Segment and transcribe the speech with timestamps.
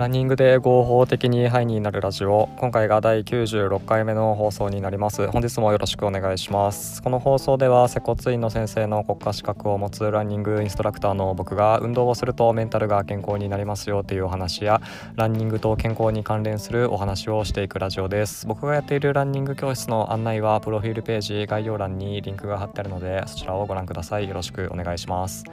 [0.00, 2.48] ランニングで合法的にハイになるラジオ。
[2.56, 5.26] 今回が第96回目の放送になります。
[5.26, 7.02] 本日もよろしくお願いします。
[7.02, 14.80] この放送では接骨院の先生の国家資格を持つランニングインストラクターの僕が運動をするとメンタルが健康になりますよというお話や
[15.16, 18.46] ランニングと健康に関連するお話をしていくラジオです。
[18.46, 24.26] 僕がやっているランニング教室の案内はプロフィールページ概要欄にリンクが貼ってあるのでそちらをご覧ください。
[24.26, 25.44] よろしくお願いします。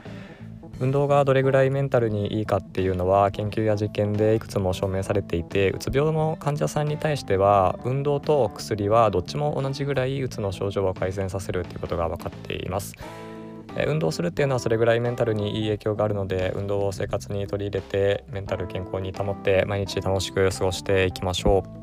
[0.80, 12.94] 運動がどれぐらいメンタルにいいかっていうのは研究や実験でいくつも証明されていてうつ病の患者さんに対しては運動と薬はどっちも同じぐらいうつの症状を改善させるっていうことが分かっています。
[13.86, 21.77] 運動するっていうのはそれぐらいメンタルにいい影響があるので運動を生活に取り入れてメンタル健康に保って毎日楽しく過ごしていきましょう。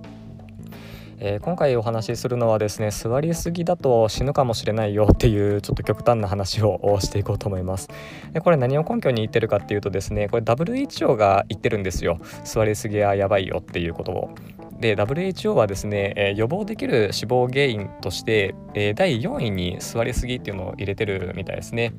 [1.17, 7.89] えー、今回お話しするのはですね座りすぎだと死ぬかもしれないよっていうちょっと極端な話をしていこうと思います。
[8.33, 12.19] でこれ何を根拠に言ってるかっていうとですねこれ WHO が言ってるんですよ。
[12.43, 14.35] 座りすぎはやばいよっていうことを。
[14.79, 21.93] で WHO はですね、えー、予防できる死亡原因として、えー、第4位に座りすぎっていうのを入れてるみたいですね。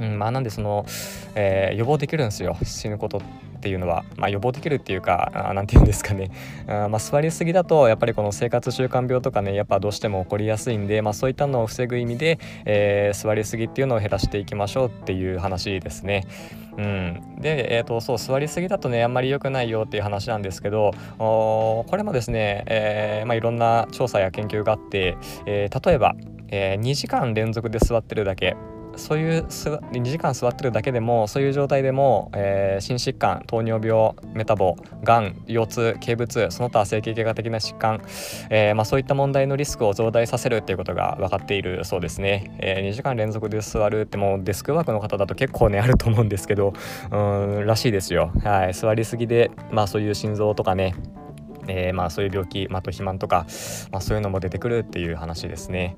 [0.00, 0.86] うん、まあなんでその、
[1.34, 6.30] えー、予防できるんですよ死ぬことっていうのは、まあ、予防できるっていうか何て言うんですかね。
[6.66, 16.26] あ、まあ、座りすぎだとやっぱりこの生活習慣病とかねやっぱどうしても起こりやすいんで、まあ、そういったのを防ぐ意味で、えー、座りすぎっていうのを減らしていきましょうっていう話ですね。
[16.78, 26.14] うん、で、えーと、そう座りすぎだとねあんまり良くないよっていう話なんですけどこれもですね、えーまあ、いろんな調査や研究があって、えー、例えば、
[26.48, 28.56] えー、2時間連続で座ってるだけ。
[29.00, 38.02] そういう2時間座ってるだけでもそういう状態でも、えー、心疾患糖尿病メタボがん腰痛頸部痛その他整形外科的な疾患、
[38.50, 46.74] えー、まあ、そういった問題のリスクを増大させるっていうことが分かっているそうですね、えー、2時間連続で座るってもうデスクワークの方だと結構ねあると思うんですけど
[47.10, 47.16] う
[47.62, 48.32] んらしいですよ。
[48.44, 48.74] はい。
[48.74, 50.94] 座りすぎでまあそういう心臓とかね
[51.68, 53.46] え、まあそういう病気、まあ、と肥満とか、
[53.90, 55.96] まあ、そういうのも出てくるっていう話ですね。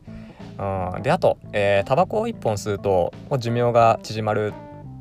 [0.58, 4.52] うん、であと、えー、タバコを1本吸うと寿命が縮まる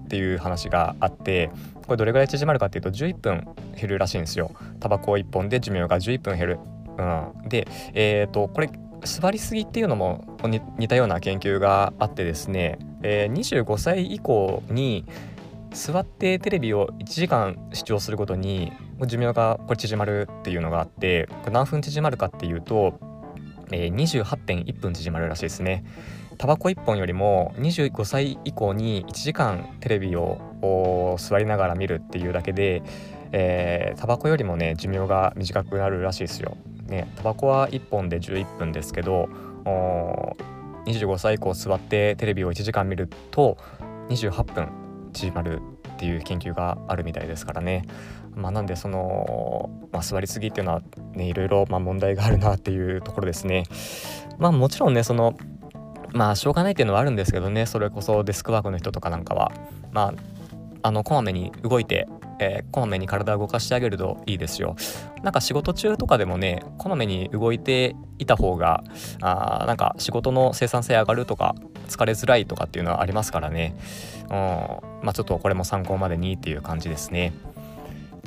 [0.05, 1.49] っていう話があって
[1.85, 4.51] これどれぐらい縮まるかっていうと11分減るらしいんですよ。
[4.79, 6.59] タバコ1本で寿命が11分減る、
[6.97, 8.69] うん、でえ、ー、とこれ
[9.03, 10.37] 座りすぎっていうのも
[10.77, 15.05] 似たような研究があってですね、えー、25歳以降に
[15.71, 18.71] 座ってテレビを1時間視聴することに
[19.07, 22.99] 寿命がこれ縮まるっていうのがあってこれ何分縮まるかっていうと
[23.71, 25.83] えー、28.1分縮まるらしいですね。
[26.37, 32.81] タバコ1本よりも25歳以降に1時間テレビを座りながら見るっていうだけで、
[33.31, 36.57] えー、タバコよりもね寿命が短くなるらしいですよ。
[36.87, 39.29] ね、タバコは1本で11分ですけど
[40.85, 43.57] 25歳以降座ってテレビを1時間見ると
[44.09, 44.67] 28分
[45.13, 45.61] 縮まる
[46.01, 47.85] っていう研究があるみたいですからね。
[48.33, 50.81] まあ、なんでその、まあ、座りすぎっていうのは
[51.13, 53.65] ねいろいろま問題があるなっていうところですね。
[54.39, 55.37] まあもちろんねその
[56.11, 59.51] まあしょうがないっていうのはあるんですけどねそれこそデスクワークの人とかなんかは
[59.91, 60.13] ま
[60.81, 62.07] ああのこまめに動いて
[62.39, 64.75] えー、こまめに体を動かしてあげるといいですよ。
[65.21, 68.83] なんか仕事中とかでもねこまめに動いていた方が
[69.21, 71.53] あなんか仕事の生産性上がるとか
[71.91, 73.75] 疲れづらいとかっていうのはありますからね。
[74.25, 77.33] うんまあ、ちょっとこれも参考までにっていう感じですね。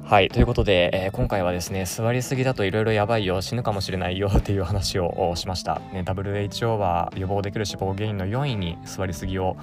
[0.05, 9.57] はいということで、えー、今回はですね座りすぎだといろいろやばいよ死ぬかもしれないよっていう話をしました、ね、WHO は予防できる死亡原因の4位に座りすぎを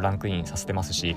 [0.00, 1.14] ランクインさせてますし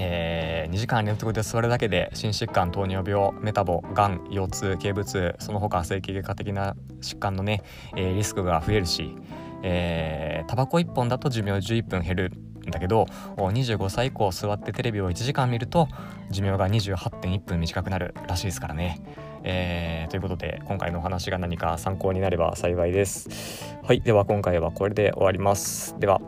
[0.00, 7.62] えー、2時間連続で座るだけで心疾患糖尿病メタボがん腰痛頸部痛その他整形外科的な疾患のね、
[7.96, 9.16] えー、リスクが増えるし
[9.62, 12.32] えー、タバコ1本だと寿命11分減る
[12.66, 13.04] んだけど
[13.36, 15.88] 25歳以降座ってテレビを1時間見ると
[16.30, 19.00] 寿命が28.1分短くなるらしいですからね。
[19.44, 23.76] えー、ということで今回のお話が何か参考になれば幸いです。
[23.82, 25.98] はいでは今回はこれで終わります。
[25.98, 26.20] では。